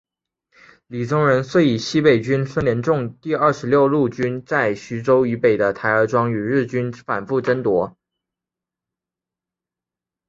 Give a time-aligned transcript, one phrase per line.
[0.87, 7.95] 李宗仁遂以西北军孙连仲第二十六路军在徐州以北的台儿庄与日军反复争夺。